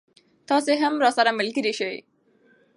تاسې 0.49 0.71
هم 0.81 0.93
راسره 1.03 1.31
ملګری 1.39 1.73
شئ. 1.79 1.95